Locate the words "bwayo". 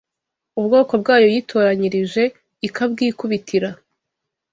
1.01-1.27